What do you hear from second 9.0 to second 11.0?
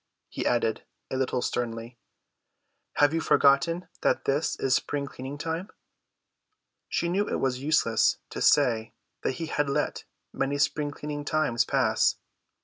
that he had let many spring